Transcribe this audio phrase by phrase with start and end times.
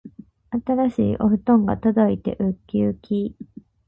[0.65, 3.35] 新しいお布団が届いてうっきうき